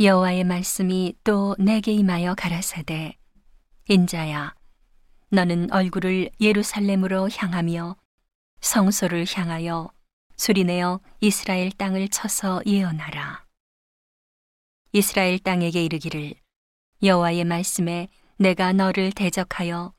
여호와의 0.00 0.44
말씀이 0.44 1.16
또 1.24 1.56
내게 1.58 1.90
임하여 1.92 2.36
가라사대 2.36 3.18
인자야 3.88 4.54
너는 5.30 5.72
얼굴을 5.72 6.30
예루살렘으로 6.40 7.28
향하며 7.28 7.96
성소를 8.60 9.26
향하여 9.28 9.90
소리내어 10.36 11.00
이스라엘 11.20 11.72
땅을 11.72 12.10
쳐서 12.10 12.62
예언하라. 12.64 13.44
이스라엘 14.92 15.40
땅에게 15.40 15.84
이르기를 15.84 16.34
여호와의 17.02 17.42
말씀에 17.42 18.06
내가 18.36 18.72
너를 18.72 19.10
대적하여 19.10 19.92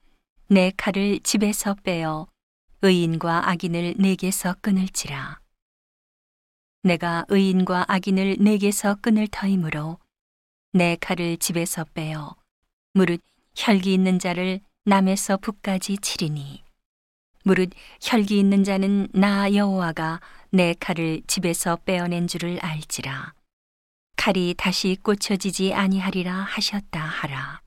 내 0.48 0.72
칼을 0.78 1.20
집에서 1.24 1.74
빼어 1.84 2.30
의인과 2.84 3.50
악인을 3.50 3.96
내게서 3.98 4.56
끊을지라 4.62 5.42
내가 6.82 7.26
의인과 7.28 7.86
악인을 7.88 8.38
내게서 8.40 8.96
끊을 9.02 9.28
터이므로 9.28 9.98
내 10.72 10.96
칼을 11.00 11.38
집에서 11.38 11.84
빼어 11.94 12.36
무릇 12.94 13.22
혈기 13.56 13.94
있는 13.94 14.20
자를 14.20 14.62
남에서 14.86 15.38
북까지 15.38 15.98
치리니. 15.98 16.64
무릇 17.44 17.72
혈기 18.02 18.40
있는 18.40 18.64
자는 18.64 19.08
나 19.12 19.54
여호와가 19.54 20.22
내 20.52 20.74
칼을 20.80 21.22
집에서 21.28 21.76
빼어낸 21.86 22.28
줄을 22.28 22.60
알지라. 22.62 23.34
칼이 24.16 24.54
다시 24.58 24.98
꽂혀지지 25.04 25.74
아니하리라 25.74 26.34
하셨다 26.34 27.00
하라. 27.00 27.62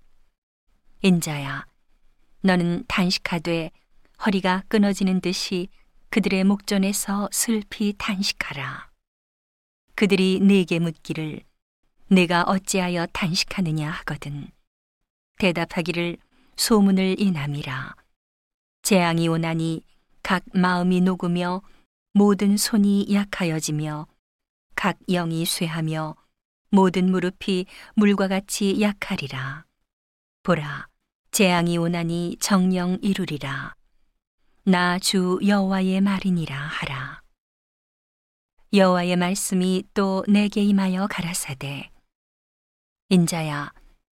인자야 1.03 1.67
너는 2.41 2.85
단식하되 2.89 3.71
허리가 4.25 4.63
끊어지는 4.69 5.21
듯이 5.21 5.69
그들의 6.11 6.45
목전에서 6.45 7.29
슬피 7.33 7.95
단식하라 7.99 8.92
그들이 9.95 10.41
내게 10.41 10.79
묻기를 10.79 11.43
내가 12.09 12.43
어찌하여 12.43 13.07
단식하느냐 13.13 13.91
하거든. 13.91 14.49
대답하기를 15.39 16.19
소문을 16.57 17.17
인함이라. 17.19 17.95
재앙이 18.83 19.29
오나니 19.29 19.83
각 20.23 20.45
마음이 20.53 21.01
녹으며 21.01 21.63
모든 22.13 22.57
손이 22.57 23.09
약하여지며 23.13 24.07
각 24.75 24.99
영이 25.09 25.45
쇠하며 25.45 26.17
모든 26.71 27.11
무릎이 27.11 27.67
물과 27.95 28.29
같이 28.29 28.81
약하리라. 28.81 29.65
보라 30.43 30.89
재앙이 31.31 31.79
오나니 31.79 32.37
정령 32.41 32.99
이루리라. 33.03 33.75
나 34.65 34.99
주 34.99 35.41
여호와의 35.45 36.01
말이니라 36.01 36.57
하라 36.57 37.22
여호와의 38.75 39.17
말씀이 39.17 39.85
또 39.93 40.25
내게 40.27 40.63
임하여 40.63 41.07
가라사대 41.07 41.91
인자야 43.11 43.71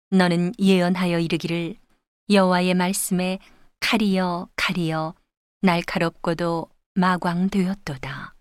너는 0.08 0.52
예언하여 0.58 1.18
이르기를 1.18 1.76
여호와의 2.30 2.72
말씀에 2.72 3.38
칼이여 3.80 4.48
칼이여 4.56 5.14
날카롭고도 5.60 6.70
마광되었도다. 6.94 8.34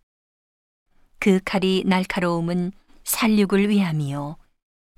그 1.19 1.41
칼이 1.43 1.83
날카로움은 1.86 2.71
살육을 3.03 3.67
위함이요 3.67 4.38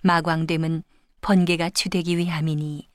마광됨은 0.01 0.83
번개가 1.21 1.71
추되기 1.71 2.19
위함이니 2.19 2.87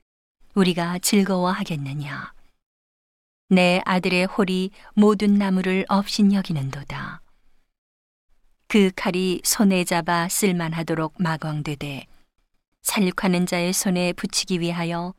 우리가 0.55 1.01
즐거워하겠느냐? 1.01 2.33
내 3.49 3.81
아들의 3.85 4.27
홀이 4.27 4.71
모든 4.95 5.35
나무를 5.35 5.85
없인 5.89 6.33
여기는도다 6.33 7.21
그 8.73 8.91
칼이 8.97 9.43
손에 9.45 9.85
잡아 9.85 10.31
쓸만하도록 10.31 11.17
마광되되 11.19 12.07
살육하는 12.81 13.45
자의 13.45 13.71
손에 13.71 14.15
붙이기 14.15 14.61
위하여 14.61 15.13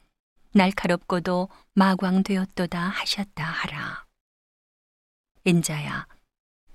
날카롭고도 0.53 1.49
마광되었도다 1.75 2.79
하셨다 2.81 3.43
하라. 3.43 4.07
인자야, 5.43 6.07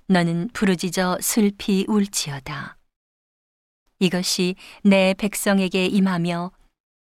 너는 0.06 0.50
부르짖어 0.53 1.19
슬피 1.21 1.84
울지어다. 1.88 2.77
이것이 3.99 4.55
내 4.84 5.15
백성에게 5.15 5.87
임하며 5.87 6.53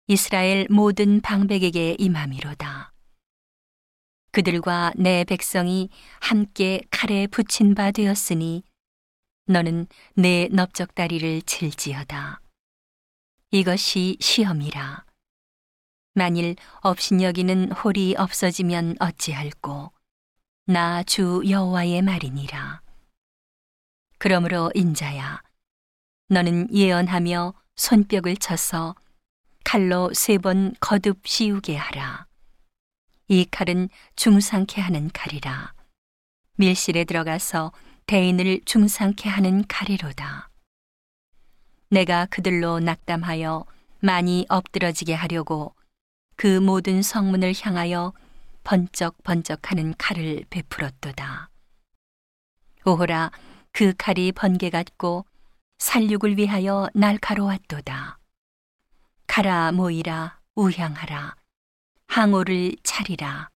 이스라엘 0.07 0.67
모든 0.69 1.19
방백에게 1.19 1.97
임함이로다. 1.99 2.93
그들과 4.31 4.93
내 4.95 5.25
백성이 5.25 5.89
함께 6.21 6.81
칼에 6.91 7.27
붙인 7.27 7.75
바 7.75 7.91
되었으니 7.91 8.63
너는 9.47 9.87
내 10.15 10.47
넓적다리를 10.51 11.43
칠지어다. 11.43 12.41
이것이 13.51 14.17
시험이라. 14.19 15.05
만일 16.13 16.55
업신여기는 16.81 17.71
홀이 17.73 18.15
없어지면 18.17 18.95
어찌할꼬. 18.99 19.91
나 20.67 21.03
주 21.03 21.43
여호와의 21.47 22.01
말이니라. 22.01 22.81
그러므로 24.17 24.71
인자야, 24.73 25.43
너는 26.29 26.73
예언하며 26.73 27.53
손뼉을 27.75 28.37
쳐서 28.39 28.95
칼로 29.63 30.11
세 30.13 30.37
번 30.39 30.73
거듭 30.79 31.27
씌우게 31.27 31.75
하라. 31.75 32.25
이 33.27 33.45
칼은 33.45 33.89
중상케 34.15 34.81
하는 34.81 35.09
칼이라. 35.13 35.73
밀실에 36.55 37.03
들어가서 37.03 37.71
대인을 38.07 38.61
중상케 38.65 39.27
하는 39.29 39.65
칼이로다. 39.67 40.49
내가 41.89 42.27
그들로 42.27 42.79
낙담하여 42.79 43.65
많이 43.99 44.45
엎드러지게 44.47 45.15
하려고 45.15 45.73
그 46.35 46.59
모든 46.59 47.01
성문을 47.01 47.53
향하여 47.59 48.13
번쩍번쩍하는 48.63 49.95
칼을 49.97 50.45
베풀었도다. 50.51 51.49
오호라 52.85 53.31
그 53.71 53.93
칼이 53.97 54.31
번개 54.31 54.69
같고 54.69 55.25
살육을 55.79 56.37
위하여 56.37 56.87
날카로웠도다. 56.93 58.19
가라 59.25 59.71
모이라 59.71 60.39
우향하라 60.53 61.35
항오를 62.07 62.75
차리라 62.83 63.49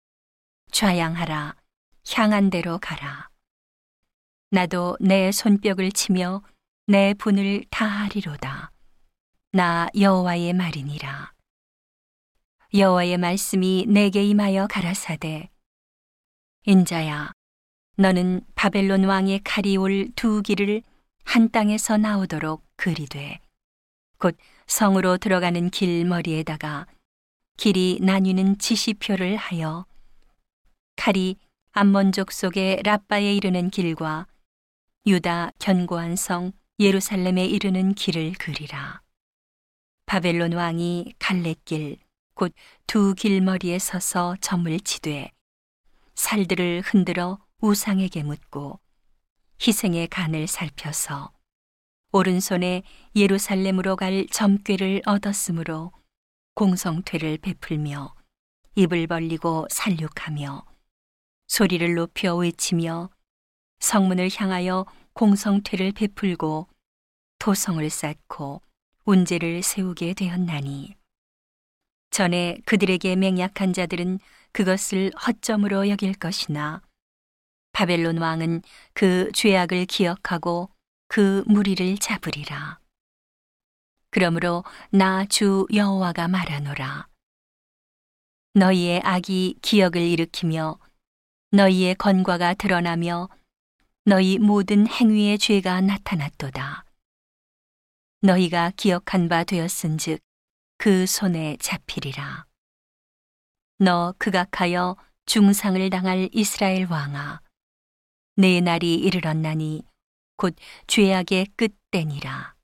좌양하라 0.71 1.55
향한 2.11 2.49
대로 2.49 2.79
가라. 2.79 3.28
나도 4.51 4.97
내 4.99 5.31
손뼉을 5.31 5.91
치며 5.91 6.41
내 6.87 7.13
분을 7.13 7.65
다하리로다. 7.69 8.71
나 9.51 9.87
여호와의 9.97 10.53
말이니라. 10.53 11.33
여호와의 12.73 13.17
말씀이 13.17 13.85
내게 13.87 14.23
임하여 14.25 14.67
가라사대. 14.67 15.49
인자야, 16.65 17.31
너는 17.97 18.41
바벨론 18.55 19.03
왕의 19.03 19.41
칼이 19.43 19.77
올 19.77 20.09
두 20.15 20.41
길을 20.41 20.81
한 21.25 21.49
땅에서 21.51 21.97
나오도록 21.97 22.65
그리되 22.75 23.39
곧 24.17 24.35
성으로 24.65 25.17
들어가는 25.17 25.69
길 25.69 26.05
머리에다가 26.05 26.87
길이 27.57 27.99
나뉘는 28.01 28.57
지시표를 28.57 29.35
하여 29.35 29.85
칼이 30.95 31.37
암몬족 31.71 32.31
속의 32.31 32.81
라빠에 32.83 33.35
이르는 33.35 33.69
길과 33.69 34.25
유다 35.05 35.51
견고한 35.59 36.15
성 36.15 36.51
예루살렘에 36.79 37.45
이르는 37.45 37.93
길을 37.93 38.33
그리라. 38.33 39.01
바벨론 40.05 40.53
왕이 40.53 41.13
갈래길 41.19 41.97
곧 42.35 42.53
두 42.87 43.13
길머리에 43.13 43.77
서서 43.79 44.35
점을 44.41 44.79
치되 44.79 45.31
살들을 46.15 46.81
흔들어 46.83 47.37
우상에게 47.61 48.23
묻고 48.23 48.79
희생의 49.65 50.07
간을 50.07 50.47
살펴서 50.47 51.31
오른손에 52.11 52.81
예루살렘으로 53.15 53.95
갈 53.95 54.25
점괘를 54.31 55.03
얻었으므로 55.05 55.91
공성퇴를 56.55 57.37
베풀며 57.37 58.15
입을 58.75 59.05
벌리고 59.07 59.67
살육하며 59.69 60.65
소리를 61.47 61.93
높여 61.93 62.35
외치며 62.35 63.11
성문을 63.79 64.29
향하여 64.35 64.85
공성퇴를 65.13 65.91
베풀고 65.93 66.67
토성을 67.39 67.89
쌓고 67.89 68.61
운제를 69.05 69.63
세우게 69.63 70.13
되었나니 70.13 70.95
전에 72.11 72.57
그들에게 72.65 73.15
맹약한 73.15 73.73
자들은 73.73 74.19
그것을 74.51 75.11
허점으로 75.25 75.89
여길 75.89 76.13
것이나 76.15 76.81
바벨론 77.71 78.17
왕은 78.17 78.61
그 78.93 79.31
죄악을 79.33 79.85
기억하고 79.85 80.69
그 81.07 81.43
무리를 81.47 81.97
잡으리라. 81.97 82.79
그러므로 84.11 84.63
나 84.89 85.25
주 85.25 85.67
여호와가 85.71 86.27
말하노라. 86.27 87.07
너희의 88.55 89.01
악이 89.03 89.59
기억을 89.61 89.97
일으키며 90.01 90.79
너희의 91.51 91.95
건과가 91.95 92.55
드러나며 92.55 93.29
너희 94.09 94.39
모든 94.39 94.87
행위의 94.87 95.37
죄가 95.37 95.81
나타났도다. 95.81 96.83
너희가 98.21 98.71
기억한 98.75 99.29
바 99.29 99.43
되었은즉 99.43 100.19
그 100.79 101.05
손에 101.05 101.57
잡히리라. 101.57 102.47
너 103.77 104.15
극악하여 104.17 104.97
중상을 105.27 105.87
당할 105.91 106.27
이스라엘 106.33 106.87
왕아, 106.89 107.41
내 108.35 108.59
날이 108.61 108.95
이르렀나니 108.95 109.83
곧 110.37 110.55
죄악의 110.87 111.49
끝때니라. 111.55 112.55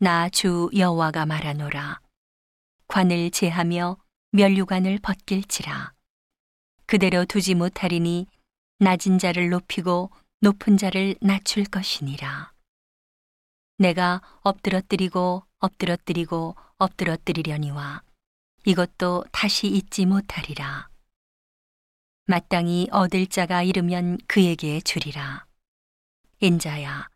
나 0.00 0.28
주 0.30 0.68
여호와가 0.76 1.26
말하노라. 1.26 2.00
관을 2.88 3.30
제하며 3.30 3.96
면류관을 4.32 4.98
벗길지라. 4.98 5.92
그대로 6.86 7.24
두지 7.24 7.54
못하리니 7.54 8.26
낮은 8.80 9.18
자를 9.18 9.50
높이고 9.50 10.10
높은 10.40 10.76
자를 10.76 11.16
낮출 11.20 11.64
것이니라. 11.64 12.52
내가 13.78 14.22
엎드러뜨리고 14.42 15.42
엎드러뜨리고 15.58 16.54
엎드러뜨리려니와 16.76 18.02
이것도 18.64 19.24
다시 19.32 19.66
잊지 19.66 20.06
못하리라. 20.06 20.88
마땅히 22.26 22.86
얻을 22.92 23.26
자가 23.26 23.64
이르면 23.64 24.18
그에게 24.28 24.80
주리라. 24.80 25.46
인자야, 26.40 27.08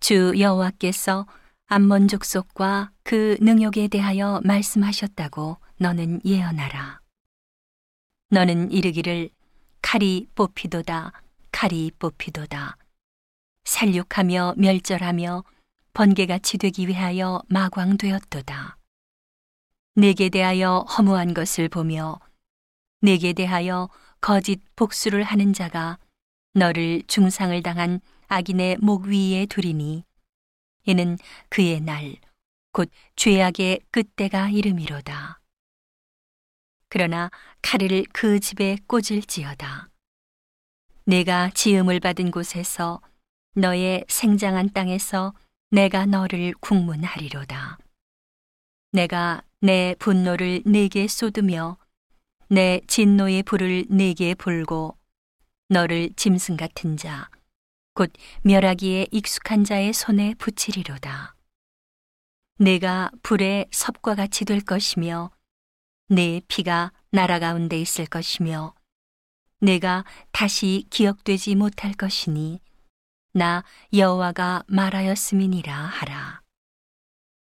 주 0.00 0.32
여호와께서 0.38 1.26
암몬 1.66 2.08
족속과 2.08 2.92
그 3.02 3.36
능욕에 3.40 3.88
대하여 3.88 4.40
말씀하셨다고 4.44 5.58
너는 5.76 6.20
예언하라. 6.24 7.00
너는 8.30 8.70
이르기를 8.70 9.30
칼이 9.84 10.26
뽑히도다, 10.34 11.12
칼이 11.52 11.90
뽑히도다. 11.98 12.78
살육하며 13.64 14.54
멸절하며 14.56 15.44
번개같이 15.92 16.56
되기 16.56 16.88
위하여 16.88 17.42
마광되었도다. 17.48 18.78
내게 19.96 20.30
대하여 20.30 20.78
허무한 20.88 21.34
것을 21.34 21.68
보며 21.68 22.18
내게 23.02 23.34
대하여 23.34 23.90
거짓 24.22 24.62
복수를 24.74 25.22
하는 25.22 25.52
자가 25.52 25.98
너를 26.54 27.02
중상을 27.06 27.62
당한 27.62 28.00
악인의 28.28 28.78
목 28.80 29.04
위에 29.04 29.44
두리니 29.44 30.02
이는 30.86 31.18
그의 31.50 31.82
날 31.82 32.16
곧 32.72 32.90
죄악의 33.16 33.82
끝때가 33.90 34.48
이름이로다. 34.48 35.43
그러나 36.94 37.28
칼을 37.60 38.04
그 38.12 38.38
집에 38.38 38.76
꽂을지어다. 38.86 39.90
내가 41.06 41.50
지음을 41.50 41.98
받은 41.98 42.30
곳에서 42.30 43.02
너의 43.56 44.04
생장한 44.06 44.70
땅에서 44.72 45.34
내가 45.72 46.06
너를 46.06 46.54
국문하리로다. 46.60 47.78
내가 48.92 49.42
내 49.60 49.96
분노를 49.98 50.62
내게 50.66 51.08
쏟으며 51.08 51.78
내 52.48 52.80
진노의 52.86 53.42
불을 53.42 53.86
내게 53.88 54.36
불고 54.36 54.96
너를 55.70 56.10
짐승 56.14 56.56
같은 56.56 56.96
자, 56.96 57.28
곧 57.94 58.12
멸하기에 58.42 59.08
익숙한 59.10 59.64
자의 59.64 59.92
손에 59.92 60.34
붙이리로다. 60.34 61.34
내가 62.60 63.10
불에 63.24 63.66
섭과 63.72 64.14
같이 64.14 64.44
될 64.44 64.60
것이며 64.60 65.32
내 66.14 66.40
피가 66.46 66.92
나라 67.10 67.40
가운데 67.40 67.76
있을 67.80 68.06
것이며 68.06 68.74
내가 69.60 70.04
다시 70.30 70.86
기억되지 70.90 71.56
못할 71.56 71.92
것이니 71.92 72.60
나 73.32 73.64
여호와가 73.92 74.62
말하였음이니라 74.68 75.74
하라. 75.74 76.43